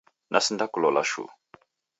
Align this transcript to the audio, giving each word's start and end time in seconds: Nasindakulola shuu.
Nasindakulola 0.31 1.03
shuu. 1.11 1.29